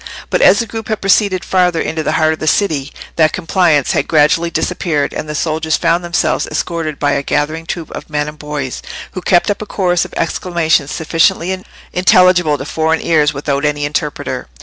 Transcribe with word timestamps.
But 0.31 0.41
as 0.41 0.57
the 0.57 0.65
group 0.65 0.87
had 0.87 0.99
proceeded 0.99 1.45
farther 1.45 1.79
into 1.79 2.01
the 2.01 2.13
heart 2.13 2.33
of 2.33 2.39
the 2.39 2.47
city, 2.47 2.91
that 3.17 3.33
compliance 3.33 3.91
had 3.91 4.07
gradually 4.07 4.49
disappeared, 4.49 5.13
and 5.13 5.29
the 5.29 5.35
soldiers 5.35 5.77
found 5.77 6.03
themselves 6.03 6.47
escorted 6.47 6.97
by 6.97 7.11
a 7.11 7.21
gathering 7.21 7.67
troop 7.67 7.91
of 7.91 8.09
men 8.09 8.27
and 8.27 8.39
boys, 8.39 8.81
who 9.11 9.21
kept 9.21 9.51
up 9.51 9.61
a 9.61 9.67
chorus 9.67 10.03
of 10.03 10.13
exclamations 10.15 10.91
sufficiently 10.91 11.63
intelligible 11.93 12.57
to 12.57 12.65
foreign 12.65 12.99
ears 13.05 13.31
without 13.31 13.63
any 13.63 13.85
interpreter. 13.85 14.47